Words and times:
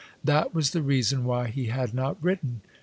That 0.23 0.51
was 0.55 0.71
the 0.71 0.81
reason 0.81 1.25
why 1.25 1.49
he 1.49 1.67
had 1.67 1.93
not 1.93 2.17
written. 2.23 2.61